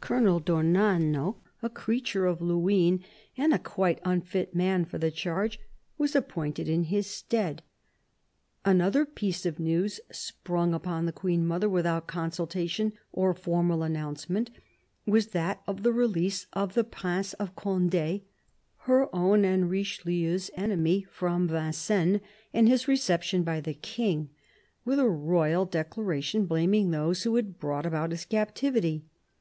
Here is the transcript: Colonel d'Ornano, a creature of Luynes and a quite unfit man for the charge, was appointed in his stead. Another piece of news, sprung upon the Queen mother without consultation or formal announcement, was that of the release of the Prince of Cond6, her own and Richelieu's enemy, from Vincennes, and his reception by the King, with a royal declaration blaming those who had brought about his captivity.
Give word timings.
Colonel 0.00 0.40
d'Ornano, 0.40 1.36
a 1.62 1.70
creature 1.70 2.26
of 2.26 2.40
Luynes 2.42 3.04
and 3.36 3.54
a 3.54 3.58
quite 3.60 4.00
unfit 4.04 4.52
man 4.52 4.84
for 4.84 4.98
the 4.98 5.12
charge, 5.12 5.60
was 5.96 6.16
appointed 6.16 6.68
in 6.68 6.82
his 6.90 7.06
stead. 7.06 7.62
Another 8.64 9.04
piece 9.06 9.46
of 9.46 9.60
news, 9.60 10.00
sprung 10.10 10.74
upon 10.74 11.06
the 11.06 11.12
Queen 11.12 11.46
mother 11.46 11.68
without 11.68 12.08
consultation 12.08 12.94
or 13.12 13.32
formal 13.32 13.84
announcement, 13.84 14.50
was 15.06 15.28
that 15.28 15.62
of 15.68 15.84
the 15.84 15.92
release 15.92 16.48
of 16.52 16.74
the 16.74 16.82
Prince 16.82 17.34
of 17.34 17.54
Cond6, 17.54 18.22
her 18.90 19.14
own 19.14 19.44
and 19.44 19.70
Richelieu's 19.70 20.50
enemy, 20.56 21.06
from 21.08 21.46
Vincennes, 21.46 22.18
and 22.52 22.68
his 22.68 22.88
reception 22.88 23.44
by 23.44 23.60
the 23.60 23.74
King, 23.74 24.30
with 24.84 24.98
a 24.98 25.08
royal 25.08 25.64
declaration 25.64 26.44
blaming 26.44 26.90
those 26.90 27.22
who 27.22 27.36
had 27.36 27.60
brought 27.60 27.86
about 27.86 28.10
his 28.10 28.24
captivity. 28.24 29.04